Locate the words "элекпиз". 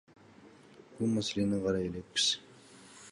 1.93-2.29